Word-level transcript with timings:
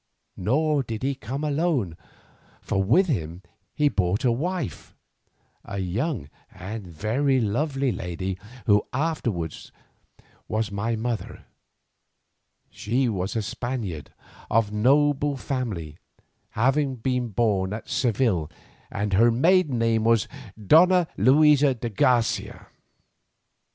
Nor 0.35 0.81
did 0.81 1.03
he 1.03 1.13
come 1.13 1.43
alone, 1.43 1.95
for 2.59 2.81
with 2.83 3.05
him 3.05 3.43
he 3.75 3.87
brought 3.87 4.25
a 4.25 4.31
wife, 4.31 4.95
a 5.63 5.77
young 5.77 6.27
and 6.49 6.87
very 6.87 7.39
lovely 7.39 7.91
lady, 7.91 8.39
who 8.65 8.83
afterwards 8.93 9.71
was 10.47 10.71
my 10.71 10.95
mother. 10.95 11.45
She 12.71 13.07
was 13.09 13.35
a 13.35 13.43
Spaniard 13.43 14.11
of 14.49 14.71
noble 14.71 15.37
family, 15.37 15.99
having 16.57 16.95
been 16.95 17.27
born 17.27 17.71
at 17.71 17.87
Seville, 17.87 18.49
and 18.89 19.13
her 19.13 19.29
maiden 19.29 19.77
name 19.77 20.03
was 20.03 20.27
Donna 20.65 21.09
Luisa 21.15 21.75
de 21.75 21.89
Garcia. 21.91 22.69